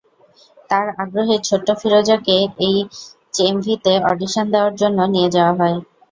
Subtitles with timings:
[0.69, 2.35] তাঁর আগ্রহেই ছোট্ট ফিরোজাকে
[2.65, 5.77] এইচএমভিতে অডিশন দেওয়ার জন্য নিয়ে যাওয়া হয়।